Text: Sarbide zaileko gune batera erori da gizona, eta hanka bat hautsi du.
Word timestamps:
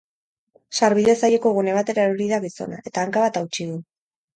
Sarbide 0.79 1.15
zaileko 1.21 1.53
gune 1.59 1.77
batera 1.77 2.09
erori 2.11 2.33
da 2.35 2.43
gizona, 2.49 2.85
eta 2.91 3.07
hanka 3.07 3.29
bat 3.29 3.43
hautsi 3.45 3.73
du. 3.75 3.83